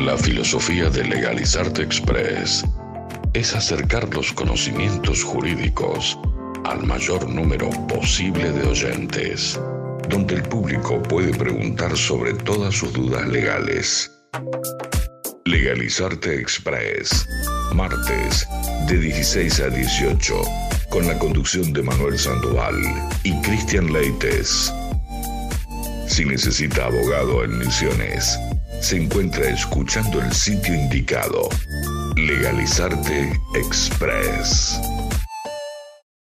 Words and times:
La 0.00 0.16
filosofía 0.16 0.88
de 0.88 1.04
Legalizarte 1.04 1.82
Express 1.82 2.64
es 3.34 3.54
acercar 3.54 4.08
los 4.14 4.32
conocimientos 4.32 5.22
jurídicos 5.22 6.18
al 6.64 6.86
mayor 6.86 7.28
número 7.28 7.68
posible 7.86 8.50
de 8.50 8.66
oyentes, 8.66 9.60
donde 10.08 10.36
el 10.36 10.42
público 10.44 11.02
puede 11.02 11.36
preguntar 11.36 11.94
sobre 11.98 12.32
todas 12.32 12.76
sus 12.76 12.94
dudas 12.94 13.28
legales. 13.28 14.10
Legalizarte 15.44 16.40
Express, 16.40 17.28
martes 17.74 18.48
de 18.88 18.96
16 18.96 19.60
a 19.60 19.68
18, 19.68 20.34
con 20.88 21.06
la 21.06 21.18
conducción 21.18 21.74
de 21.74 21.82
Manuel 21.82 22.18
Sandoval 22.18 22.74
y 23.22 23.38
Cristian 23.42 23.92
Leites. 23.92 24.72
Si 26.08 26.24
necesita 26.24 26.86
abogado 26.86 27.44
en 27.44 27.58
Misiones, 27.58 28.38
se 28.80 28.96
encuentra 28.96 29.48
escuchando 29.50 30.20
el 30.20 30.32
sitio 30.32 30.74
indicado. 30.74 31.48
Legalizarte 32.16 33.30
Express. 33.54 34.80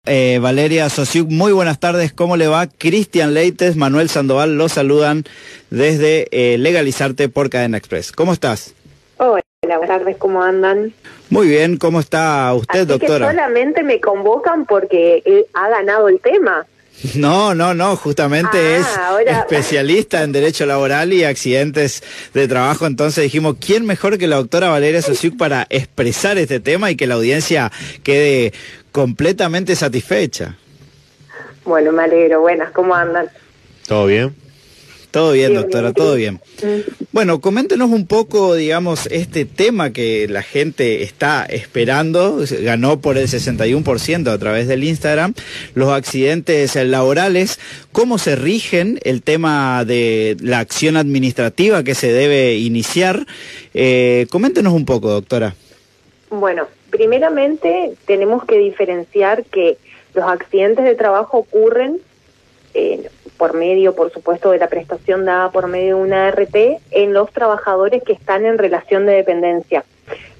Eh, 0.05 0.37
Valeria 0.39 0.87
Sosiuk, 0.89 1.29
muy 1.31 1.51
buenas 1.51 1.79
tardes, 1.79 2.13
¿cómo 2.13 2.37
le 2.37 2.47
va? 2.47 2.67
Cristian 2.67 3.33
Leites, 3.33 3.75
Manuel 3.75 4.09
Sandoval, 4.09 4.57
los 4.57 4.73
saludan 4.73 5.23
desde 5.71 6.27
eh, 6.31 6.59
Legalizarte 6.59 7.27
por 7.29 7.49
Cadena 7.49 7.77
Express. 7.77 8.11
¿Cómo 8.11 8.31
estás? 8.31 8.75
Hola, 9.17 9.41
buenas 9.63 9.87
tardes, 9.87 10.17
¿cómo 10.17 10.43
andan? 10.43 10.93
Muy 11.31 11.47
bien, 11.47 11.77
¿cómo 11.77 11.99
está 11.99 12.53
usted, 12.53 12.81
Así 12.81 12.87
doctora? 12.87 13.27
Que 13.27 13.33
solamente 13.33 13.81
me 13.81 13.99
convocan 13.99 14.65
porque 14.65 15.23
eh, 15.25 15.47
ha 15.53 15.69
ganado 15.69 16.07
el 16.07 16.19
tema. 16.19 16.67
No, 17.15 17.53
no, 17.53 17.73
no, 17.73 17.95
justamente 17.97 18.57
Ah, 18.57 18.77
es 18.77 18.97
ahora- 18.97 19.39
especialista 19.41 20.23
en 20.23 20.31
derecho 20.31 20.65
laboral 20.65 21.13
y 21.13 21.23
accidentes 21.23 22.01
de 22.33 22.47
trabajo, 22.47 22.87
entonces 22.87 23.23
dijimos, 23.23 23.57
¿quién 23.59 23.85
mejor 23.85 24.17
que 24.17 24.27
la 24.27 24.37
doctora 24.37 24.69
Valeria 24.69 25.01
Sosiuk 25.01 25.37
para 25.37 25.67
expresar 25.69 26.37
este 26.37 26.59
tema 26.59 26.89
y 26.89 26.95
que 26.95 27.05
la 27.05 27.15
audiencia 27.15 27.71
quede 28.01 28.53
completamente 28.91 29.75
satisfecha? 29.75 30.57
Bueno, 31.65 31.91
me 31.91 32.03
alegro. 32.03 32.41
Buenas, 32.41 32.71
¿cómo 32.71 32.95
andan? 32.95 33.27
¿Todo 33.87 34.05
bien? 34.07 34.35
Todo 35.15 35.31
bien, 35.31 35.53
doctora, 35.53 35.93
todo 35.93 36.15
bien. 36.15 36.41
Bueno, 37.13 37.39
coméntenos 37.39 37.89
un 37.89 38.05
poco, 38.05 38.53
digamos, 38.53 39.07
este 39.07 39.45
tema 39.45 39.93
que 39.93 40.27
la 40.27 40.43
gente 40.43 41.03
está 41.03 41.45
esperando, 41.45 42.39
ganó 42.63 42.99
por 42.99 43.17
el 43.17 43.29
61% 43.29 44.27
a 44.27 44.37
través 44.37 44.67
del 44.67 44.83
Instagram, 44.83 45.33
los 45.73 45.87
accidentes 45.93 46.75
laborales, 46.75 47.61
cómo 47.93 48.17
se 48.17 48.35
rigen, 48.35 48.99
el 49.05 49.21
tema 49.21 49.85
de 49.85 50.35
la 50.41 50.59
acción 50.59 50.97
administrativa 50.97 51.81
que 51.85 51.95
se 51.95 52.11
debe 52.11 52.55
iniciar. 52.55 53.25
Eh, 53.73 54.27
coméntenos 54.29 54.73
un 54.73 54.83
poco, 54.83 55.11
doctora. 55.11 55.55
Bueno, 56.29 56.67
primeramente 56.89 57.93
tenemos 58.05 58.43
que 58.43 58.57
diferenciar 58.57 59.45
que 59.45 59.77
los 60.13 60.25
accidentes 60.25 60.83
de 60.83 60.95
trabajo 60.95 61.37
ocurren 61.37 62.01
eh, 62.73 63.09
por 63.37 63.53
medio, 63.53 63.93
por 63.95 64.11
supuesto, 64.11 64.51
de 64.51 64.57
la 64.59 64.67
prestación 64.67 65.25
dada 65.25 65.51
por 65.51 65.67
medio 65.67 65.97
de 65.97 66.01
una 66.03 66.27
ART 66.27 66.55
en 66.91 67.13
los 67.13 67.31
trabajadores 67.31 68.03
que 68.03 68.13
están 68.13 68.45
en 68.45 68.57
relación 68.57 69.05
de 69.05 69.13
dependencia. 69.13 69.83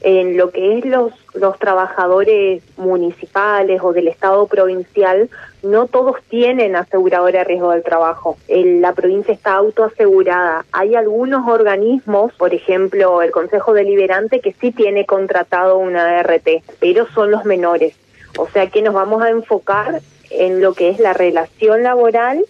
En 0.01 0.37
lo 0.37 0.51
que 0.51 0.77
es 0.77 0.85
los, 0.85 1.11
los 1.33 1.57
trabajadores 1.57 2.61
municipales 2.77 3.81
o 3.83 3.93
del 3.93 4.07
Estado 4.07 4.45
provincial, 4.45 5.29
no 5.63 5.87
todos 5.87 6.17
tienen 6.29 6.75
aseguradora 6.75 7.39
de 7.39 7.45
riesgo 7.45 7.71
del 7.71 7.81
trabajo. 7.83 8.37
El- 8.47 8.81
la 8.81 8.93
provincia 8.93 9.33
está 9.33 9.55
autoasegurada. 9.55 10.65
Hay 10.71 10.93
algunos 10.95 11.47
organismos, 11.47 12.31
por 12.33 12.53
ejemplo, 12.53 13.23
el 13.23 13.31
Consejo 13.31 13.73
Deliberante, 13.73 14.39
que 14.41 14.53
sí 14.53 14.71
tiene 14.71 15.07
contratado 15.07 15.77
una 15.79 16.19
ART, 16.19 16.47
pero 16.79 17.07
son 17.07 17.31
los 17.31 17.43
menores. 17.45 17.95
O 18.37 18.47
sea 18.47 18.67
que 18.69 18.83
nos 18.83 18.93
vamos 18.93 19.23
a 19.23 19.29
enfocar 19.31 20.01
en 20.29 20.61
lo 20.61 20.73
que 20.73 20.89
es 20.89 20.99
la 20.99 21.13
relación 21.13 21.81
laboral 21.81 22.45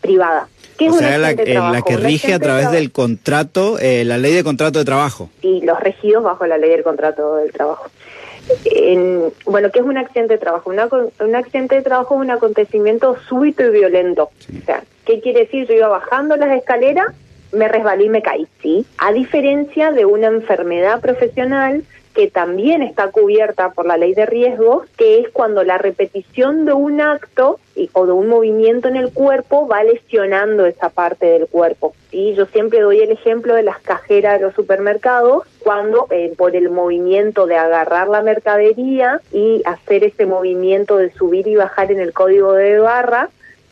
privada. 0.00 0.48
¿Qué 0.78 0.86
es 0.86 0.92
O 0.92 0.94
un 0.94 1.00
sea, 1.00 1.18
la, 1.18 1.30
eh, 1.32 1.54
la 1.54 1.82
que 1.82 1.96
rige 1.96 2.32
a 2.32 2.38
través 2.38 2.62
trabajo- 2.62 2.76
del 2.76 2.90
contrato, 2.92 3.78
eh, 3.78 4.04
la 4.04 4.16
ley 4.18 4.32
de 4.32 4.42
contrato 4.44 4.78
de 4.78 4.84
trabajo. 4.84 5.28
y 5.42 5.60
los 5.62 5.78
regidos 5.80 6.22
bajo 6.24 6.46
la 6.46 6.56
ley 6.58 6.70
del 6.70 6.82
contrato 6.82 7.36
del 7.36 7.52
trabajo. 7.52 7.86
En- 8.64 9.32
bueno, 9.46 9.70
¿qué 9.70 9.78
es 9.80 9.84
un 9.84 9.96
accidente 9.98 10.34
de 10.34 10.38
trabajo? 10.38 10.70
Una 10.70 10.88
un 11.20 11.36
accidente 11.36 11.76
de 11.76 11.82
trabajo 11.82 12.14
es 12.16 12.20
un 12.22 12.30
acontecimiento 12.30 13.16
súbito 13.28 13.62
y 13.64 13.70
violento. 13.70 14.24
O 14.62 14.64
sea, 14.66 14.82
¿qué 15.04 15.20
quiere 15.20 15.40
decir? 15.40 15.66
Yo 15.68 15.74
iba 15.74 15.88
bajando 15.88 16.36
las 16.36 16.56
escaleras, 16.56 17.06
me 17.52 17.68
resbalé 17.68 18.04
y 18.04 18.08
me 18.08 18.22
caí, 18.22 18.46
¿sí? 18.62 18.86
A 18.98 19.12
diferencia 19.12 19.92
de 19.92 20.04
una 20.04 20.28
enfermedad 20.28 21.00
profesional 21.00 21.84
que 22.14 22.28
también 22.28 22.82
está 22.82 23.08
cubierta 23.12 23.70
por 23.70 23.86
la 23.86 23.96
ley 23.96 24.14
de 24.14 24.26
riesgos, 24.26 24.86
que 24.96 25.20
es 25.20 25.28
cuando 25.30 25.62
la 25.62 25.78
repetición 25.78 26.64
de 26.64 26.72
un 26.72 27.00
acto 27.00 27.60
y- 27.76 27.88
o 27.92 28.04
de 28.04 28.12
un 28.12 28.26
movimiento 28.28 28.88
en 28.88 28.96
el 28.96 29.12
cuerpo 29.12 29.68
va 29.68 29.84
lesionando 29.84 30.66
esa 30.66 30.88
parte 30.88 31.26
del 31.26 31.46
cuerpo. 31.46 31.94
Y 32.10 32.34
yo 32.34 32.46
siempre 32.46 32.80
doy 32.80 33.00
el 33.00 33.12
ejemplo 33.12 33.54
de 33.54 33.62
las 33.62 33.78
cajeras 33.78 34.38
de 34.40 34.46
los 34.46 34.54
supermercados, 34.54 35.44
cuando 35.60 36.08
eh, 36.10 36.32
por 36.36 36.56
el 36.56 36.68
movimiento 36.70 37.46
de 37.46 37.56
agarrar 37.56 38.08
la 38.08 38.22
mercadería 38.22 39.20
y 39.32 39.62
hacer 39.64 40.02
ese 40.02 40.26
movimiento 40.26 40.96
de 40.96 41.12
subir 41.12 41.46
y 41.46 41.54
bajar 41.54 41.92
en 41.92 42.00
el 42.00 42.12
código 42.12 42.54
de 42.54 42.80
barra, 42.80 43.28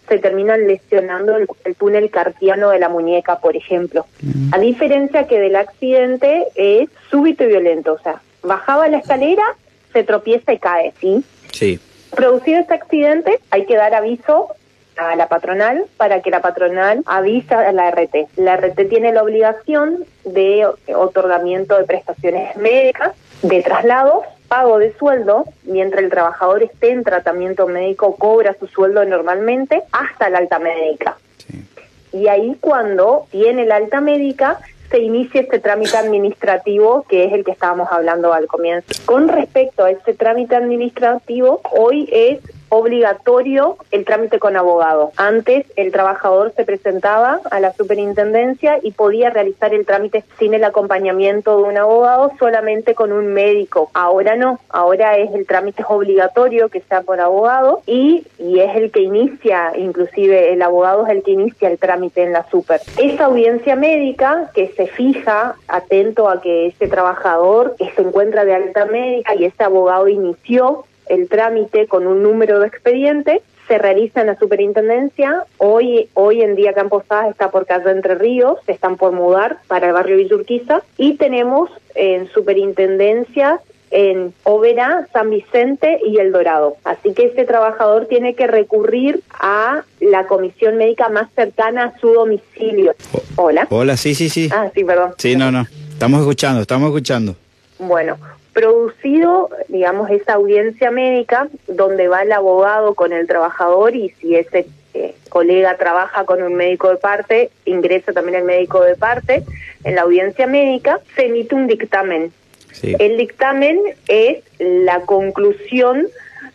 se 0.08 0.18
terminan 0.18 0.66
lesionando 0.66 1.36
el, 1.36 1.46
el 1.64 1.74
túnel 1.74 2.08
carpiano 2.08 2.70
de 2.70 2.78
la 2.78 2.88
muñeca, 2.88 3.40
por 3.40 3.56
ejemplo. 3.56 4.06
A 4.52 4.58
diferencia 4.58 5.26
que 5.26 5.38
del 5.38 5.56
accidente 5.56 6.46
es 6.54 6.88
súbito 7.10 7.44
y 7.44 7.48
violento, 7.48 7.92
o 7.92 7.98
sea, 7.98 8.22
bajaba 8.42 8.88
la 8.88 8.98
escalera, 8.98 9.44
se 9.92 10.04
tropieza 10.04 10.52
y 10.52 10.58
cae, 10.58 10.92
¿sí? 11.00 11.24
Sí. 11.52 11.80
Producido 12.14 12.60
este 12.60 12.74
accidente, 12.74 13.40
hay 13.50 13.66
que 13.66 13.76
dar 13.76 13.94
aviso 13.94 14.48
a 14.96 15.14
la 15.16 15.28
patronal 15.28 15.86
para 15.96 16.20
que 16.22 16.30
la 16.30 16.40
patronal 16.40 17.02
avise 17.06 17.54
a 17.54 17.72
la 17.72 17.90
RT. 17.90 18.28
La 18.36 18.56
RT 18.56 18.88
tiene 18.88 19.12
la 19.12 19.22
obligación 19.22 20.04
de 20.24 20.66
otorgamiento 20.94 21.78
de 21.78 21.84
prestaciones 21.84 22.56
médicas, 22.56 23.12
de 23.42 23.62
traslados, 23.62 24.24
pago 24.48 24.78
de 24.78 24.96
sueldo, 24.96 25.44
mientras 25.64 26.02
el 26.02 26.10
trabajador 26.10 26.62
esté 26.62 26.90
en 26.90 27.04
tratamiento 27.04 27.66
médico 27.68 28.16
cobra 28.16 28.56
su 28.58 28.66
sueldo 28.66 29.04
normalmente 29.04 29.82
hasta 29.92 30.28
la 30.30 30.38
alta 30.38 30.58
médica. 30.58 31.16
Sí. 31.36 31.64
Y 32.12 32.28
ahí 32.28 32.56
cuando 32.60 33.26
tiene 33.30 33.66
la 33.66 33.76
alta 33.76 34.00
médica 34.00 34.58
se 34.90 34.98
inicia 34.98 35.40
este 35.40 35.58
trámite 35.58 35.96
administrativo 35.96 37.04
que 37.08 37.24
es 37.24 37.32
el 37.32 37.44
que 37.44 37.52
estábamos 37.52 37.88
hablando 37.90 38.32
al 38.32 38.46
comienzo. 38.46 38.86
Con 39.04 39.28
respecto 39.28 39.84
a 39.84 39.90
este 39.90 40.14
trámite 40.14 40.56
administrativo, 40.56 41.60
hoy 41.72 42.08
es 42.12 42.40
obligatorio 42.68 43.76
el 43.90 44.04
trámite 44.04 44.38
con 44.38 44.56
abogado. 44.56 45.12
Antes 45.16 45.66
el 45.76 45.92
trabajador 45.92 46.52
se 46.54 46.64
presentaba 46.64 47.40
a 47.50 47.60
la 47.60 47.72
superintendencia 47.72 48.78
y 48.82 48.92
podía 48.92 49.30
realizar 49.30 49.74
el 49.74 49.86
trámite 49.86 50.24
sin 50.38 50.54
el 50.54 50.64
acompañamiento 50.64 51.56
de 51.56 51.62
un 51.64 51.76
abogado, 51.76 52.32
solamente 52.38 52.94
con 52.94 53.12
un 53.12 53.28
médico. 53.32 53.90
Ahora 53.94 54.36
no, 54.36 54.60
ahora 54.68 55.16
es 55.16 55.34
el 55.34 55.46
trámite 55.46 55.84
obligatorio 55.88 56.68
que 56.68 56.80
sea 56.80 57.02
por 57.02 57.20
abogado 57.20 57.82
y, 57.86 58.24
y 58.38 58.60
es 58.60 58.76
el 58.76 58.90
que 58.90 59.00
inicia, 59.00 59.72
inclusive 59.76 60.52
el 60.52 60.62
abogado 60.62 61.06
es 61.06 61.12
el 61.12 61.22
que 61.22 61.32
inicia 61.32 61.68
el 61.68 61.78
trámite 61.78 62.22
en 62.22 62.32
la 62.32 62.48
super. 62.50 62.80
Esa 62.98 63.26
audiencia 63.26 63.76
médica 63.76 64.50
que 64.54 64.68
se 64.68 64.86
fija 64.86 65.56
atento 65.66 66.28
a 66.28 66.40
que 66.40 66.66
ese 66.66 66.88
trabajador 66.88 67.76
se 67.78 68.02
encuentra 68.02 68.44
de 68.44 68.54
alta 68.54 68.84
médica 68.86 69.34
y 69.34 69.44
ese 69.44 69.64
abogado 69.64 70.08
inició 70.08 70.84
el 71.08 71.28
trámite 71.28 71.86
con 71.86 72.06
un 72.06 72.22
número 72.22 72.60
de 72.60 72.68
expediente, 72.68 73.42
se 73.66 73.78
realiza 73.78 74.22
en 74.22 74.28
la 74.28 74.38
superintendencia. 74.38 75.44
Hoy, 75.58 76.08
hoy 76.14 76.42
en 76.42 76.56
día 76.56 76.72
Campo 76.72 77.02
Sá 77.06 77.28
está 77.28 77.50
por 77.50 77.66
calle 77.66 77.90
Entre 77.90 78.14
Ríos, 78.14 78.58
se 78.66 78.72
están 78.72 78.96
por 78.96 79.12
mudar 79.12 79.58
para 79.68 79.88
el 79.88 79.92
barrio 79.92 80.16
Villurquiza 80.16 80.82
y 80.96 81.16
tenemos 81.16 81.70
en 81.94 82.28
superintendencias 82.28 83.60
en 83.90 84.34
Oberá, 84.44 85.06
San 85.12 85.30
Vicente 85.30 86.00
y 86.04 86.18
El 86.18 86.32
Dorado. 86.32 86.76
Así 86.84 87.12
que 87.14 87.26
ese 87.26 87.44
trabajador 87.44 88.06
tiene 88.06 88.34
que 88.34 88.46
recurrir 88.46 89.22
a 89.30 89.82
la 90.00 90.26
comisión 90.26 90.76
médica 90.76 91.08
más 91.08 91.28
cercana 91.34 91.84
a 91.84 91.98
su 91.98 92.12
domicilio. 92.12 92.94
Hola. 93.36 93.66
Hola, 93.70 93.96
sí, 93.96 94.14
sí, 94.14 94.28
sí. 94.28 94.48
Ah, 94.52 94.70
sí, 94.74 94.84
perdón. 94.84 95.14
Sí, 95.16 95.36
no, 95.36 95.50
no. 95.50 95.66
Estamos 95.90 96.20
escuchando, 96.20 96.60
estamos 96.60 96.88
escuchando. 96.88 97.34
Bueno, 97.78 98.18
producido, 98.58 99.50
digamos, 99.68 100.10
esa 100.10 100.34
audiencia 100.34 100.90
médica 100.90 101.48
donde 101.68 102.08
va 102.08 102.22
el 102.22 102.32
abogado 102.32 102.96
con 102.96 103.12
el 103.12 103.24
trabajador 103.28 103.94
y 103.94 104.08
si 104.20 104.34
ese 104.34 104.66
eh, 104.94 105.14
colega 105.28 105.76
trabaja 105.76 106.24
con 106.24 106.42
un 106.42 106.54
médico 106.54 106.88
de 106.88 106.96
parte, 106.96 107.50
ingresa 107.66 108.12
también 108.12 108.38
el 108.38 108.44
médico 108.44 108.80
de 108.80 108.96
parte, 108.96 109.44
en 109.84 109.94
la 109.94 110.02
audiencia 110.02 110.48
médica 110.48 110.98
se 111.14 111.26
emite 111.26 111.54
un 111.54 111.68
dictamen. 111.68 112.32
Sí. 112.72 112.96
El 112.98 113.16
dictamen 113.16 113.80
es 114.08 114.38
la 114.58 115.02
conclusión 115.02 116.08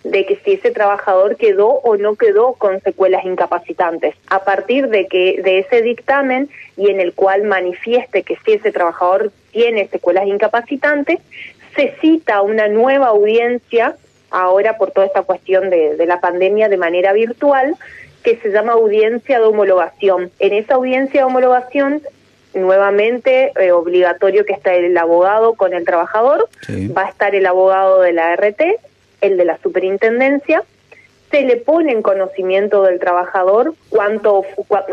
de 0.04 0.26
que 0.26 0.36
si 0.44 0.54
ese 0.54 0.72
trabajador 0.72 1.38
quedó 1.38 1.68
o 1.68 1.96
no 1.96 2.16
quedó 2.16 2.54
con 2.54 2.82
secuelas 2.82 3.24
incapacitantes. 3.24 4.16
A 4.28 4.44
partir 4.44 4.90
de 4.90 5.08
que 5.08 5.42
de 5.42 5.60
ese 5.60 5.82
dictamen 5.82 6.50
y 6.76 6.90
en 6.90 7.00
el 7.00 7.14
cual 7.14 7.44
manifieste 7.44 8.24
que 8.24 8.38
si 8.44 8.54
ese 8.54 8.72
trabajador 8.72 9.32
tiene 9.52 9.88
secuelas 9.88 10.28
incapacitantes, 10.28 11.20
se 11.76 11.96
cita 12.02 12.42
una 12.42 12.68
nueva 12.68 13.08
audiencia, 13.08 13.96
ahora 14.30 14.78
por 14.78 14.92
toda 14.92 15.08
esta 15.08 15.24
cuestión 15.24 15.70
de, 15.70 15.96
de 15.96 16.06
la 16.06 16.20
pandemia 16.20 16.70
de 16.70 16.78
manera 16.78 17.14
virtual, 17.14 17.76
que 18.24 18.38
se 18.38 18.50
llama 18.50 18.74
audiencia 18.74 19.40
de 19.40 19.46
homologación. 19.46 20.32
En 20.40 20.54
esa 20.54 20.76
audiencia 20.76 21.22
de 21.22 21.26
homologación 21.26 22.02
nuevamente 22.54 23.52
eh, 23.60 23.72
obligatorio 23.72 24.46
que 24.46 24.54
esté 24.54 24.86
el 24.86 24.98
abogado 24.98 25.54
con 25.54 25.74
el 25.74 25.86
trabajador, 25.86 26.48
va 26.96 27.04
a 27.06 27.10
estar 27.10 27.36
el 27.36 27.46
abogado 27.46 28.02
de 28.02 28.14
la 28.14 28.36
RT, 28.36 28.62
el 29.22 29.38
de 29.38 29.46
la 29.46 29.58
superintendencia, 29.58 30.64
se 31.32 31.42
le 31.42 31.58
pone 31.58 31.92
en 31.92 32.04
conocimiento 32.04 32.84
del 32.84 33.00
trabajador 33.00 33.74
cuánto, 33.90 34.44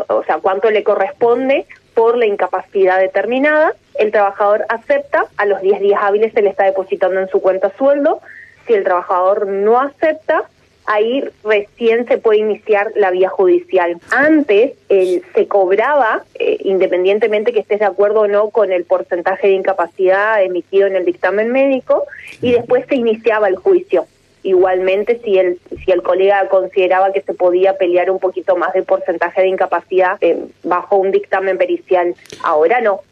o 0.08 0.24
sea, 0.24 0.38
cuánto 0.38 0.70
le 0.70 0.82
corresponde 0.82 1.66
por 1.94 2.16
la 2.16 2.24
incapacidad 2.24 2.98
determinada, 2.98 3.74
el 4.00 4.12
trabajador 4.12 4.64
acepta, 4.70 5.26
a 5.37 5.44
los 5.44 5.61
10 5.61 5.81
días 5.81 6.00
hábiles 6.02 6.32
se 6.32 6.41
le 6.41 6.49
está 6.49 6.64
depositando 6.64 7.20
en 7.20 7.29
su 7.29 7.41
cuenta 7.43 7.70
sueldo, 7.76 8.20
si 8.67 8.73
el 8.73 8.82
trabajador 8.82 9.47
no 9.47 9.79
acepta, 9.79 10.44
ahí 10.87 11.23
recién 11.44 12.06
se 12.08 12.17
puede 12.17 12.38
iniciar 12.38 12.93
la 12.97 13.11
vía 13.11 13.29
judicial. 13.29 14.00
Antes 14.11 14.73
se 14.88 15.49
cobraba, 15.49 16.25
eh, 16.38 16.56
independientemente 16.61 17.52
que 17.52 17.61
estés 17.61 17.81
de 17.81 17.85
acuerdo 17.85 18.20
o 18.20 18.26
no 18.26 18.49
con 18.49 18.73
el 18.73 18.85
porcentaje 18.85 19.49
de 19.49 19.55
incapacidad 19.55 20.43
emitido 20.43 20.87
en 20.87 20.97
el 20.97 21.05
dictamen 21.05 21.52
médico, 21.52 22.05
y 22.41 22.52
después 22.52 22.87
se 22.88 22.97
iniciaba 22.97 23.49
el 23.49 23.56
juicio. 23.56 24.06
Igualmente, 24.43 25.20
si 25.23 25.38
el, 25.38 25.61
si 25.85 25.91
el 25.91 26.02
colega 26.02 26.49
consideraba 26.49 27.12
que 27.12 27.20
se 27.20 27.35
podía 27.35 27.76
pelear 27.76 28.11
un 28.11 28.19
poquito 28.19 28.56
más 28.56 28.73
de 28.73 28.82
porcentaje 28.82 29.43
de 29.43 29.49
incapacidad 29.49 30.17
eh, 30.23 30.38
bajo 30.62 30.97
un 30.97 31.11
dictamen 31.11 31.58
pericial, 31.58 32.14
ahora 32.43 32.81
no. 32.81 33.02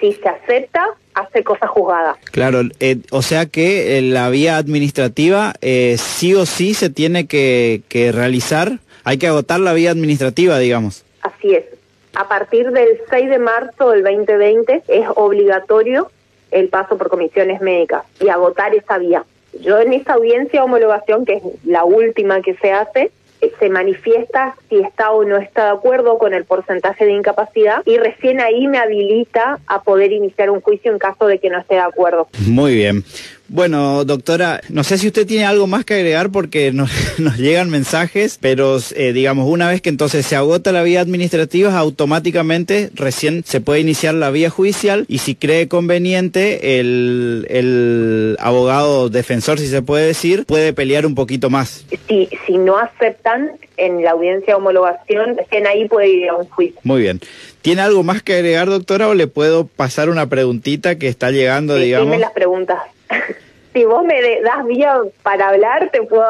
Si 0.00 0.12
se 0.12 0.28
acepta, 0.28 0.86
hace 1.14 1.44
cosa 1.44 1.66
juzgada. 1.66 2.16
Claro, 2.30 2.60
eh, 2.80 2.98
o 3.10 3.22
sea 3.22 3.46
que 3.46 3.98
eh, 3.98 4.02
la 4.02 4.30
vía 4.30 4.56
administrativa 4.56 5.54
eh, 5.60 5.96
sí 5.98 6.34
o 6.34 6.46
sí 6.46 6.74
se 6.74 6.90
tiene 6.90 7.26
que, 7.26 7.82
que 7.88 8.12
realizar, 8.12 8.78
hay 9.04 9.18
que 9.18 9.26
agotar 9.26 9.60
la 9.60 9.72
vía 9.72 9.90
administrativa, 9.90 10.58
digamos. 10.58 11.04
Así 11.22 11.54
es. 11.54 11.64
A 12.14 12.28
partir 12.28 12.70
del 12.70 13.00
6 13.10 13.30
de 13.30 13.38
marzo 13.38 13.90
del 13.90 14.02
2020 14.02 14.82
es 14.88 15.06
obligatorio 15.14 16.10
el 16.50 16.68
paso 16.68 16.96
por 16.96 17.08
comisiones 17.08 17.60
médicas 17.60 18.04
y 18.20 18.28
agotar 18.28 18.74
esa 18.74 18.98
vía. 18.98 19.24
Yo 19.60 19.78
en 19.78 19.92
esa 19.92 20.14
audiencia 20.14 20.60
de 20.60 20.64
homologación, 20.64 21.24
que 21.24 21.34
es 21.34 21.42
la 21.64 21.84
última 21.84 22.40
que 22.42 22.54
se 22.54 22.72
hace, 22.72 23.10
se 23.58 23.68
manifiesta 23.68 24.54
si 24.68 24.78
está 24.80 25.10
o 25.10 25.24
no 25.24 25.36
está 25.36 25.64
de 25.64 25.70
acuerdo 25.70 26.18
con 26.18 26.34
el 26.34 26.44
porcentaje 26.44 27.04
de 27.04 27.12
incapacidad 27.12 27.82
y 27.84 27.98
recién 27.98 28.40
ahí 28.40 28.66
me 28.66 28.78
habilita 28.78 29.58
a 29.66 29.82
poder 29.82 30.12
iniciar 30.12 30.50
un 30.50 30.60
juicio 30.60 30.92
en 30.92 30.98
caso 30.98 31.26
de 31.26 31.38
que 31.38 31.50
no 31.50 31.58
esté 31.58 31.74
de 31.74 31.80
acuerdo. 31.80 32.28
Muy 32.46 32.74
bien. 32.74 33.04
Bueno, 33.48 34.04
doctora, 34.04 34.60
no 34.68 34.84
sé 34.84 34.98
si 34.98 35.06
usted 35.06 35.26
tiene 35.26 35.46
algo 35.46 35.66
más 35.66 35.84
que 35.86 35.94
agregar 35.94 36.30
porque 36.30 36.70
nos, 36.72 36.90
llegan 37.38 37.70
mensajes, 37.70 38.38
pero 38.40 38.78
eh, 38.94 39.12
digamos, 39.12 39.48
una 39.48 39.68
vez 39.68 39.80
que 39.80 39.88
entonces 39.88 40.26
se 40.26 40.36
agota 40.36 40.70
la 40.70 40.82
vía 40.82 41.00
administrativa, 41.00 41.76
automáticamente 41.76 42.90
recién 42.94 43.44
se 43.44 43.60
puede 43.60 43.80
iniciar 43.80 44.14
la 44.14 44.30
vía 44.30 44.50
judicial 44.50 45.06
y 45.08 45.18
si 45.18 45.34
cree 45.34 45.66
conveniente, 45.66 46.78
el, 46.78 47.46
el 47.48 48.36
abogado 48.38 49.08
defensor, 49.08 49.58
si 49.58 49.66
se 49.66 49.80
puede 49.80 50.06
decir, 50.06 50.44
puede 50.44 50.72
pelear 50.74 51.06
un 51.06 51.14
poquito 51.14 51.48
más. 51.48 51.86
Si, 52.06 52.28
si 52.46 52.58
no 52.58 52.76
aceptan 52.76 53.52
en 53.78 54.02
la 54.02 54.10
audiencia 54.10 54.54
de 54.54 54.54
homologación, 54.54 55.36
recién 55.36 55.66
ahí 55.66 55.88
puede 55.88 56.08
ir 56.08 56.28
a 56.28 56.36
un 56.36 56.48
juicio. 56.48 56.80
Muy 56.82 57.02
bien. 57.02 57.20
¿Tiene 57.68 57.82
algo 57.82 58.02
más 58.02 58.22
que 58.22 58.32
agregar, 58.32 58.70
doctora, 58.70 59.08
o 59.08 59.14
le 59.14 59.26
puedo 59.26 59.66
pasar 59.66 60.08
una 60.08 60.26
preguntita 60.26 60.96
que 60.96 61.06
está 61.06 61.30
llegando, 61.30 61.76
digamos? 61.76 62.06
Dime 62.06 62.18
las 62.18 62.32
preguntas. 62.32 62.78
Si 63.72 63.84
vos 63.84 64.04
me 64.04 64.14
das 64.42 64.66
vía 64.66 64.94
para 65.22 65.48
hablar, 65.48 65.90
te 65.92 66.02
puedo 66.02 66.24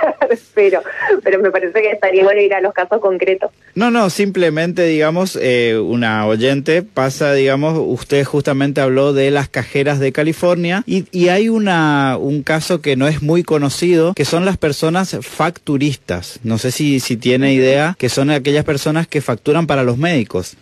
pero, 0.54 0.82
pero 1.22 1.40
me 1.40 1.50
parece 1.50 1.80
que 1.80 1.90
estaría 1.90 2.24
bueno 2.24 2.40
ir 2.40 2.54
a 2.54 2.60
los 2.60 2.72
casos 2.72 3.00
concretos. 3.00 3.50
No, 3.74 3.90
no, 3.90 4.10
simplemente, 4.10 4.84
digamos, 4.84 5.38
eh, 5.40 5.78
una 5.78 6.26
oyente 6.26 6.82
pasa, 6.82 7.32
digamos, 7.32 7.78
usted 7.78 8.24
justamente 8.24 8.80
habló 8.80 9.12
de 9.12 9.30
las 9.30 9.48
cajeras 9.48 9.98
de 9.98 10.12
California 10.12 10.82
y, 10.86 11.06
y 11.10 11.28
hay 11.28 11.48
una, 11.48 12.16
un 12.18 12.42
caso 12.42 12.80
que 12.80 12.96
no 12.96 13.08
es 13.08 13.22
muy 13.22 13.42
conocido, 13.42 14.14
que 14.14 14.24
son 14.24 14.44
las 14.44 14.56
personas 14.56 15.16
facturistas. 15.20 16.40
No 16.42 16.58
sé 16.58 16.70
si, 16.70 17.00
si 17.00 17.16
tiene 17.16 17.52
idea, 17.52 17.94
que 17.98 18.08
son 18.08 18.30
aquellas 18.30 18.64
personas 18.64 19.06
que 19.06 19.20
facturan 19.20 19.66
para 19.66 19.82
los 19.82 19.98
médicos. 19.98 20.56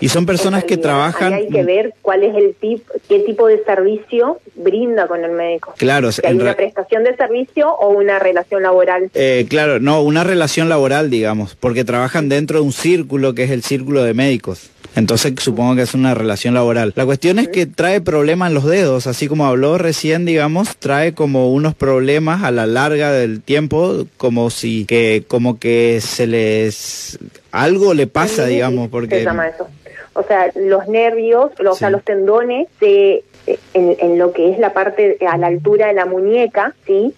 Y 0.00 0.08
son 0.08 0.26
personas 0.26 0.64
que 0.64 0.76
trabajan. 0.76 1.34
hay 1.34 1.48
que 1.48 1.62
ver 1.62 1.94
cuál 2.02 2.24
es 2.24 2.34
el 2.34 2.54
tipo, 2.54 2.92
qué 3.08 3.20
tipo 3.20 3.46
de 3.46 3.62
servicio 3.64 4.40
brinda 4.54 5.06
con 5.06 5.22
el 5.24 5.32
médico. 5.32 5.74
Claro, 5.76 6.10
si 6.10 6.22
hay 6.24 6.34
una 6.34 6.54
prestación 6.54 7.04
de 7.04 7.14
servicio 7.16 7.70
o 7.70 7.90
una 7.90 8.18
relación 8.18 8.62
laboral. 8.62 9.10
Eh, 9.14 9.46
claro, 9.48 9.78
no, 9.78 10.02
una 10.02 10.24
relación 10.24 10.68
laboral, 10.68 11.10
digamos, 11.10 11.54
porque 11.54 11.84
trabajan 11.84 12.28
dentro 12.28 12.60
de 12.60 12.64
un 12.64 12.72
círculo 12.72 13.34
que 13.34 13.44
es 13.44 13.50
el 13.50 13.62
círculo 13.62 14.02
de 14.02 14.14
médicos. 14.14 14.70
Entonces 14.96 15.34
supongo 15.38 15.76
que 15.76 15.82
es 15.82 15.94
una 15.94 16.14
relación 16.14 16.54
laboral. 16.54 16.92
La 16.96 17.06
cuestión 17.06 17.38
es 17.38 17.48
que 17.48 17.66
trae 17.66 18.00
problemas 18.00 18.48
en 18.48 18.54
los 18.54 18.64
dedos, 18.64 19.06
así 19.06 19.28
como 19.28 19.46
habló 19.46 19.78
recién, 19.78 20.24
digamos, 20.24 20.76
trae 20.76 21.14
como 21.14 21.52
unos 21.52 21.74
problemas 21.74 22.42
a 22.42 22.50
la 22.50 22.66
larga 22.66 23.12
del 23.12 23.40
tiempo, 23.40 24.06
como 24.16 24.50
si 24.50 24.86
que 24.86 25.24
como 25.28 25.58
que 25.58 26.00
se 26.00 26.26
les 26.26 27.18
algo 27.52 27.94
le 27.94 28.06
pasa, 28.06 28.46
digamos, 28.46 28.88
porque 28.88 29.18
se 29.18 29.24
llama 29.24 29.48
eso. 29.48 29.68
O 30.14 30.22
sea, 30.22 30.50
los 30.54 30.88
nervios, 30.88 31.52
o 31.60 31.74
sea, 31.74 31.90
los 31.90 32.02
tendones 32.02 32.68
se 32.78 33.22
en, 33.74 33.96
en, 33.98 34.18
lo 34.18 34.32
que 34.32 34.50
es 34.50 34.58
la 34.58 34.72
parte 34.72 35.18
a 35.26 35.36
la 35.36 35.46
altura 35.46 35.86
de 35.86 35.94
la 35.94 36.04
muñeca, 36.04 36.74
¿sí? 36.86 37.14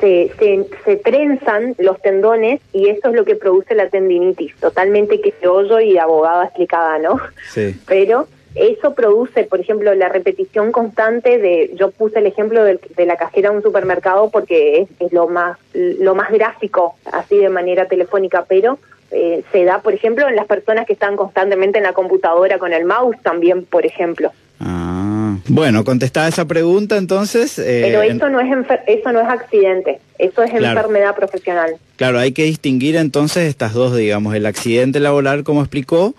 se, 0.00 0.66
se, 0.84 0.96
trenzan 0.96 1.74
los 1.78 2.00
tendones 2.00 2.60
y 2.72 2.88
eso 2.88 3.08
es 3.08 3.14
lo 3.14 3.24
que 3.24 3.36
produce 3.36 3.74
la 3.74 3.88
tendinitis, 3.88 4.56
totalmente 4.56 5.20
que 5.20 5.34
se 5.38 5.46
oyo 5.46 5.78
y 5.80 5.98
abogada 5.98 6.44
explicada, 6.44 6.98
¿no? 6.98 7.20
Sí. 7.50 7.78
Pero 7.86 8.26
eso 8.54 8.94
produce, 8.94 9.44
por 9.44 9.60
ejemplo, 9.60 9.94
la 9.94 10.08
repetición 10.08 10.72
constante 10.72 11.38
de, 11.38 11.72
yo 11.76 11.90
puse 11.90 12.18
el 12.18 12.26
ejemplo 12.26 12.64
de, 12.64 12.80
la 13.06 13.16
cajera 13.16 13.50
de 13.50 13.56
un 13.56 13.62
supermercado 13.62 14.30
porque 14.30 14.88
es, 14.98 15.12
lo 15.12 15.28
más 15.28 15.58
lo 15.72 16.14
más 16.14 16.32
gráfico, 16.32 16.96
así 17.12 17.38
de 17.38 17.48
manera 17.48 17.86
telefónica, 17.86 18.44
pero 18.48 18.78
eh, 19.10 19.42
se 19.52 19.64
da, 19.64 19.80
por 19.82 19.94
ejemplo, 19.94 20.28
en 20.28 20.36
las 20.36 20.46
personas 20.46 20.86
que 20.86 20.92
están 20.92 21.16
constantemente 21.16 21.78
en 21.78 21.84
la 21.84 21.92
computadora 21.92 22.58
con 22.58 22.72
el 22.72 22.84
mouse 22.84 23.16
también, 23.22 23.64
por 23.64 23.84
ejemplo. 23.84 24.32
Ah, 24.60 25.36
bueno, 25.48 25.84
contestada 25.84 26.28
esa 26.28 26.44
pregunta, 26.44 26.96
entonces. 26.96 27.58
Eh, 27.58 27.80
Pero 27.82 28.02
eso 28.02 28.28
no 28.28 28.40
es 28.40 28.66
eso 28.86 29.12
no 29.12 29.20
es 29.20 29.28
accidente, 29.28 30.00
eso 30.18 30.42
es 30.42 30.52
enfermedad 30.52 31.14
profesional. 31.14 31.76
Claro, 31.96 32.18
hay 32.18 32.32
que 32.32 32.44
distinguir 32.44 32.96
entonces 32.96 33.48
estas 33.48 33.72
dos, 33.72 33.96
digamos, 33.96 34.34
el 34.34 34.46
accidente 34.46 35.00
laboral, 35.00 35.44
como 35.44 35.60
explicó, 35.60 36.14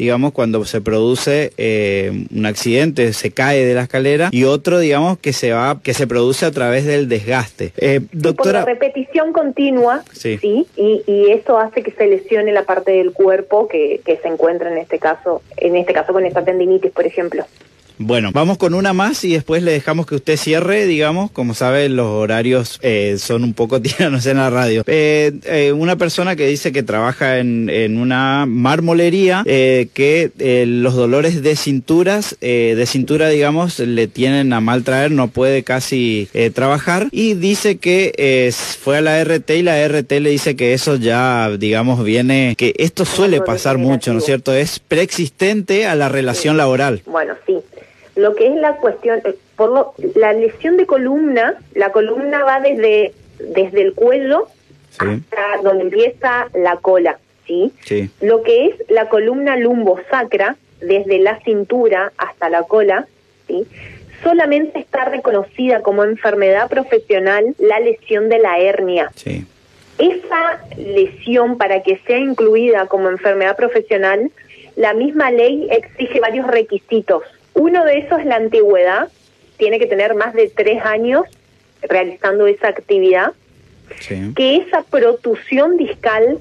digamos, 0.00 0.32
cuando 0.32 0.64
se 0.64 0.80
produce 0.80 1.52
eh, 1.58 2.24
un 2.34 2.46
accidente, 2.46 3.12
se 3.12 3.32
cae 3.32 3.66
de 3.66 3.74
la 3.74 3.82
escalera, 3.82 4.30
y 4.32 4.44
otro, 4.44 4.78
digamos, 4.78 5.18
que 5.18 5.34
se 5.34 5.52
va, 5.52 5.78
que 5.82 5.92
se 5.92 6.06
produce 6.06 6.46
a 6.46 6.50
través 6.50 6.86
del 6.86 7.06
desgaste. 7.06 7.74
Eh, 7.76 8.00
doctora. 8.10 8.64
Por 8.64 8.70
la 8.70 8.80
repetición 8.80 9.34
continua, 9.34 10.02
sí, 10.10 10.38
y, 10.42 11.02
y, 11.06 11.30
eso 11.32 11.58
hace 11.58 11.82
que 11.82 11.90
se 11.90 12.06
lesione 12.06 12.50
la 12.50 12.64
parte 12.64 12.92
del 12.92 13.12
cuerpo 13.12 13.68
que, 13.68 14.00
que 14.02 14.16
se 14.16 14.28
encuentra 14.28 14.72
en 14.72 14.78
este 14.78 14.98
caso, 14.98 15.42
en 15.58 15.76
este 15.76 15.92
caso 15.92 16.14
con 16.14 16.24
esta 16.24 16.42
tendinitis, 16.42 16.92
por 16.92 17.04
ejemplo. 17.04 17.44
Bueno, 18.02 18.30
vamos 18.32 18.56
con 18.56 18.72
una 18.72 18.94
más 18.94 19.24
y 19.24 19.34
después 19.34 19.62
le 19.62 19.72
dejamos 19.72 20.06
que 20.06 20.14
usted 20.14 20.38
cierre, 20.38 20.86
digamos, 20.86 21.30
como 21.30 21.52
sabe 21.52 21.90
los 21.90 22.06
horarios 22.06 22.78
eh, 22.80 23.16
son 23.18 23.44
un 23.44 23.52
poco 23.52 23.82
tiranos 23.82 24.24
en 24.24 24.38
la 24.38 24.48
radio. 24.48 24.84
Eh, 24.86 25.32
eh, 25.44 25.72
una 25.72 25.96
persona 25.96 26.34
que 26.34 26.46
dice 26.46 26.72
que 26.72 26.82
trabaja 26.82 27.40
en, 27.40 27.68
en 27.68 27.98
una 27.98 28.46
marmolería, 28.46 29.42
que 29.44 30.32
los 30.66 30.94
dolores 30.94 31.42
de 31.42 31.56
cinturas, 31.56 32.38
de 32.40 32.84
cintura, 32.86 33.28
digamos, 33.28 33.78
le 33.78 34.06
tienen 34.06 34.54
a 34.54 34.62
mal 34.62 34.82
traer, 34.82 35.10
no 35.10 35.28
puede 35.28 35.62
casi 35.62 36.26
trabajar 36.54 37.08
y 37.10 37.34
dice 37.34 37.76
que 37.76 38.50
fue 38.80 38.96
a 38.96 39.00
la 39.02 39.22
RT 39.22 39.50
y 39.50 39.62
la 39.62 39.86
RT 39.86 40.12
le 40.20 40.30
dice 40.30 40.56
que 40.56 40.72
eso 40.72 40.96
ya, 40.96 41.50
digamos, 41.58 42.02
viene, 42.02 42.54
que 42.56 42.72
esto 42.78 43.04
suele 43.04 43.42
pasar 43.42 43.76
mucho, 43.76 44.14
¿no 44.14 44.20
es 44.20 44.24
cierto? 44.24 44.54
Es 44.54 44.78
preexistente 44.78 45.84
a 45.84 45.94
la 45.94 46.08
relación 46.08 46.56
laboral. 46.56 47.02
Bueno, 47.04 47.34
sí 47.46 47.56
lo 48.20 48.34
que 48.34 48.48
es 48.48 48.54
la 48.56 48.76
cuestión, 48.76 49.20
eh, 49.24 49.34
por 49.56 49.70
lo, 49.70 49.94
la 50.14 50.32
lesión 50.32 50.76
de 50.76 50.86
columna, 50.86 51.56
la 51.74 51.90
columna 51.90 52.44
va 52.44 52.60
desde, 52.60 53.12
desde 53.38 53.82
el 53.82 53.94
cuello 53.94 54.46
hasta 54.98 55.62
donde 55.62 55.84
empieza 55.84 56.48
la 56.54 56.76
cola, 56.76 57.18
¿sí? 57.46 57.72
¿sí? 57.84 58.10
Lo 58.20 58.42
que 58.42 58.66
es 58.66 58.74
la 58.90 59.08
columna 59.08 59.56
lumbosacra, 59.56 60.56
desde 60.80 61.18
la 61.18 61.38
cintura 61.40 62.12
hasta 62.16 62.50
la 62.50 62.64
cola, 62.64 63.06
¿sí? 63.46 63.66
Solamente 64.22 64.78
está 64.78 65.06
reconocida 65.06 65.80
como 65.80 66.04
enfermedad 66.04 66.68
profesional 66.68 67.54
la 67.58 67.80
lesión 67.80 68.28
de 68.28 68.38
la 68.38 68.58
hernia. 68.58 69.10
Sí. 69.14 69.46
Esa 69.98 70.60
lesión, 70.76 71.56
para 71.56 71.82
que 71.82 71.98
sea 72.06 72.18
incluida 72.18 72.86
como 72.86 73.08
enfermedad 73.08 73.56
profesional, 73.56 74.30
la 74.76 74.92
misma 74.94 75.30
ley 75.30 75.68
exige 75.70 76.20
varios 76.20 76.46
requisitos 76.46 77.22
Uno 77.60 77.84
de 77.84 77.98
esos 77.98 78.20
es 78.20 78.24
la 78.24 78.36
antigüedad, 78.36 79.08
tiene 79.58 79.78
que 79.78 79.84
tener 79.84 80.14
más 80.14 80.32
de 80.32 80.48
tres 80.48 80.82
años 80.82 81.26
realizando 81.82 82.46
esa 82.46 82.68
actividad, 82.68 83.32
que 84.34 84.56
esa 84.56 84.82
protusión 84.84 85.76
discal 85.76 86.38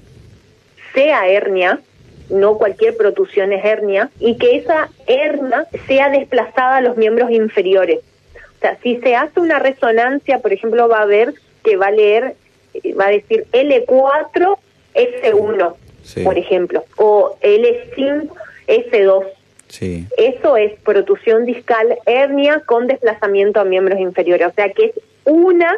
sea 0.93 1.27
hernia, 1.27 1.81
no 2.29 2.57
cualquier 2.57 2.95
protusión 2.95 3.51
es 3.51 3.65
hernia, 3.65 4.09
y 4.17 4.37
que 4.37 4.55
esa 4.55 4.91
hernia 5.07 5.67
sea 5.87 6.09
desplazada 6.09 6.77
a 6.77 6.81
los 6.81 6.95
miembros 6.95 7.31
inferiores. 7.31 7.99
O 8.55 8.59
sea, 8.61 8.77
si 8.81 8.95
se 9.01 9.17
hace 9.17 9.41
una 9.41 9.59
resonancia, 9.59 10.39
por 10.39 10.53
ejemplo, 10.53 10.87
va 10.87 11.01
a 11.01 11.05
ver 11.05 11.33
que 11.65 11.75
va 11.75 11.87
a 11.87 11.91
leer, 11.91 12.35
va 12.97 13.07
a 13.07 13.11
decir 13.11 13.45
L4, 13.51 14.57
S1, 14.95 15.75
por 16.23 16.37
ejemplo, 16.37 16.85
o 16.95 17.37
L5, 17.41 18.29
S2. 18.67 19.25
Eso 20.17 20.57
es 20.57 20.73
protusión 20.81 21.45
discal 21.45 21.97
hernia 22.05 22.61
con 22.65 22.87
desplazamiento 22.87 23.59
a 23.59 23.65
miembros 23.65 23.99
inferiores. 23.99 24.47
O 24.47 24.51
sea 24.51 24.71
que 24.71 24.85
es 24.85 24.91
una 25.25 25.77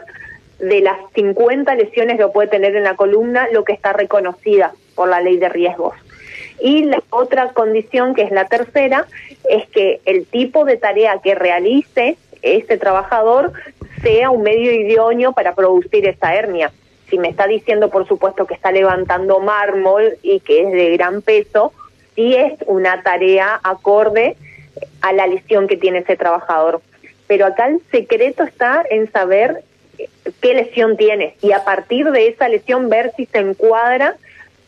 de 0.60 0.81
las 0.81 0.98
50 1.13 1.75
lesiones 1.75 2.17
que 2.17 2.27
puede 2.27 2.48
tener 2.48 2.75
en 2.75 2.83
la 2.83 2.95
columna 2.95 3.48
lo 3.51 3.63
que 3.63 3.74
está 3.74 3.93
reconocida 3.93 4.74
por 4.95 5.10
la 5.10 5.21
ley 5.21 5.38
de 5.38 5.50
riesgos. 5.50 5.95
Y 6.60 6.83
la 6.86 7.01
otra 7.10 7.53
condición, 7.53 8.13
que 8.13 8.21
es 8.21 8.31
la 8.31 8.45
tercera, 8.45 9.07
es 9.50 9.67
que 9.69 10.00
el 10.05 10.25
tipo 10.25 10.63
de 10.63 10.77
tarea 10.77 11.19
que 11.24 11.33
realice 11.33 12.17
este 12.43 12.77
trabajador 12.77 13.51
sea 14.03 14.29
un 14.29 14.43
medio 14.43 14.71
idóneo 14.71 15.33
para 15.33 15.55
producir 15.55 16.05
esa 16.07 16.36
hernia. 16.36 16.71
Si 17.10 17.17
me 17.17 17.29
está 17.29 17.48
diciendo, 17.48 17.89
por 17.89 18.07
supuesto, 18.07 18.45
que 18.45 18.53
está 18.53 18.71
levantando 18.71 19.39
mármol 19.39 20.17
y 20.21 20.39
que 20.39 20.62
es 20.62 20.71
de 20.71 20.91
gran 20.91 21.21
peso, 21.21 21.74
sí 22.21 22.35
es 22.35 22.53
una 22.67 23.01
tarea 23.01 23.59
acorde 23.63 24.35
a 25.01 25.13
la 25.13 25.27
lesión 25.27 25.67
que 25.67 25.77
tiene 25.77 25.99
ese 25.99 26.15
trabajador. 26.15 26.81
Pero 27.27 27.45
acá 27.45 27.67
el 27.67 27.81
secreto 27.91 28.43
está 28.43 28.83
en 28.89 29.11
saber 29.11 29.63
qué 30.41 30.53
lesión 30.53 30.97
tiene 30.97 31.35
y 31.41 31.51
a 31.51 31.63
partir 31.63 32.11
de 32.11 32.27
esa 32.27 32.47
lesión 32.49 32.89
ver 32.89 33.11
si 33.15 33.25
se 33.25 33.39
encuadra 33.39 34.15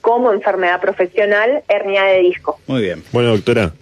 como 0.01 0.33
enfermedad 0.33 0.81
profesional 0.81 1.63
hernia 1.67 2.03
de 2.03 2.19
disco. 2.19 2.59
Muy 2.67 2.81
bien. 2.81 3.03
Bueno, 3.11 3.31
doctora, 3.31 3.73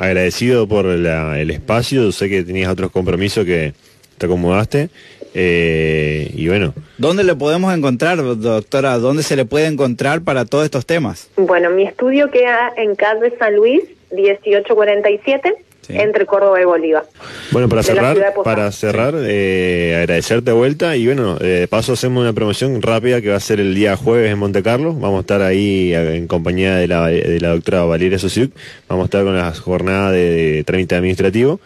agradecido 0.00 0.66
por 0.66 0.86
el 0.86 1.50
espacio. 1.50 2.10
Sé 2.12 2.28
que 2.28 2.42
tenías 2.42 2.70
otros 2.70 2.90
compromisos 2.90 3.44
que 3.44 3.72
te 4.18 4.26
acomodaste. 4.26 4.90
Eh, 5.34 6.30
y 6.34 6.48
bueno. 6.48 6.74
¿Dónde 6.98 7.24
le 7.24 7.34
podemos 7.34 7.74
encontrar, 7.74 8.18
doctora? 8.38 8.98
¿Dónde 8.98 9.22
se 9.22 9.36
le 9.36 9.44
puede 9.44 9.66
encontrar 9.66 10.22
para 10.22 10.44
todos 10.44 10.64
estos 10.64 10.86
temas? 10.86 11.30
Bueno, 11.36 11.70
mi 11.70 11.84
estudio 11.84 12.30
queda 12.30 12.72
en 12.76 12.94
calle 12.94 13.32
San 13.38 13.56
Luis, 13.56 13.82
1847 14.12 15.54
entre 15.88 16.26
Córdoba 16.26 16.60
y 16.60 16.64
Bolívar. 16.64 17.04
Bueno, 17.50 17.68
para 17.68 17.82
cerrar, 17.82 18.16
para 18.44 18.70
cerrar, 18.72 19.14
eh, 19.18 19.96
agradecerte 19.98 20.50
de 20.50 20.56
vuelta 20.56 20.96
y 20.96 21.06
bueno, 21.06 21.38
eh, 21.40 21.44
de 21.44 21.68
paso 21.68 21.94
hacemos 21.94 22.22
una 22.22 22.32
promoción 22.32 22.80
rápida 22.82 23.20
que 23.20 23.30
va 23.30 23.36
a 23.36 23.40
ser 23.40 23.60
el 23.60 23.74
día 23.74 23.96
jueves 23.96 24.30
en 24.30 24.38
Monte 24.38 24.62
Carlo. 24.62 24.94
Vamos 24.94 25.18
a 25.18 25.20
estar 25.20 25.42
ahí 25.42 25.92
en 25.92 26.26
compañía 26.28 26.76
de 26.76 26.88
la, 26.88 27.08
de 27.08 27.40
la 27.40 27.48
doctora 27.48 27.84
Valeria 27.84 28.18
Sosiuk. 28.18 28.52
Vamos 28.88 29.04
a 29.04 29.06
estar 29.06 29.24
con 29.24 29.36
las 29.36 29.58
jornadas 29.60 30.12
de 30.12 30.62
trámite 30.64 30.94
administrativo. 30.94 31.60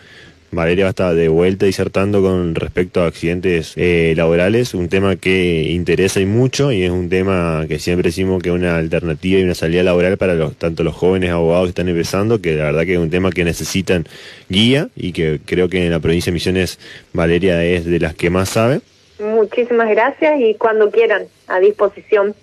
Valeria 0.51 0.85
va 0.85 0.89
a 0.89 0.91
estar 0.91 1.15
de 1.15 1.29
vuelta 1.29 1.67
disertando 1.67 2.23
con 2.23 2.55
respecto 2.55 3.03
a 3.03 3.07
accidentes 3.07 3.73
eh, 3.77 4.15
laborales, 4.17 4.75
un 4.75 4.89
tema 4.89 5.17
que 5.17 5.65
interesa 5.71 6.21
y 6.21 6.27
mucho 6.27 6.73
y 6.73 6.83
es 6.83 6.91
un 6.91 7.09
tema 7.09 7.65
que 7.69 7.79
siempre 7.79 8.09
decimos 8.09 8.43
que 8.43 8.51
es 8.51 8.55
una 8.55 8.77
alternativa 8.77 9.41
y 9.41 9.45
una 9.45 9.55
salida 9.55 9.83
laboral 9.83 10.17
para 10.17 10.35
los, 10.35 10.57
tanto 10.57 10.85
los 10.85 10.95
jóvenes 10.95 11.31
abogados 11.31 11.67
que 11.67 11.71
están 11.71 11.89
empezando, 11.89 12.41
que 12.41 12.55
la 12.55 12.65
verdad 12.65 12.85
que 12.85 12.95
es 12.95 12.99
un 12.99 13.11
tema 13.11 13.31
que 13.31 13.45
necesitan 13.45 14.07
guía 14.49 14.89
y 14.95 15.13
que 15.13 15.41
creo 15.45 15.69
que 15.69 15.85
en 15.85 15.91
la 15.91 16.01
provincia 16.01 16.31
de 16.31 16.35
Misiones 16.35 16.79
Valeria 17.13 17.65
es 17.65 17.85
de 17.85 17.99
las 17.99 18.15
que 18.15 18.31
más 18.31 18.51
sabe. 18.51 18.81
Muchísimas 19.19 19.89
gracias 19.89 20.41
y 20.41 20.55
cuando 20.55 20.91
quieran, 20.91 21.25
a 21.49 21.59
disposición. 21.59 22.35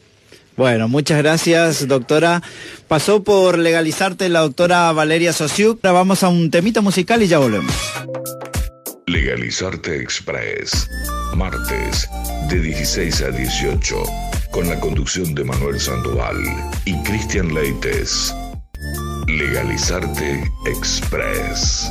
Bueno, 0.56 0.88
muchas 0.88 1.18
gracias, 1.18 1.88
doctora. 1.88 2.42
Pasó 2.88 3.24
por 3.24 3.58
legalizarte 3.58 4.30
la 4.30 4.42
doctora 4.42 4.92
Valeria 4.92 5.34
Sosiuk. 5.34 5.84
Ahora 5.84 6.00
vamos 6.00 6.24
a 6.24 6.30
un 6.30 6.52
temita 6.52 6.82
musical 6.82 7.22
y 7.24 7.28
ya 7.28 7.40
volvemos. 7.40 7.74
Legalizarte 9.08 10.02
Express. 10.02 10.88
Martes, 11.36 12.08
de 12.50 12.60
16 12.60 13.22
a 13.22 13.32
18. 13.32 13.96
Con 14.52 14.70
la 14.70 14.80
conducción 14.80 15.34
de 15.34 15.44
Manuel 15.44 15.80
Sandoval 15.80 16.38
y 16.86 16.96
Cristian 17.04 17.54
Leites. 17.54 18.34
Legalizarte 19.28 20.44
Express. 20.68 21.90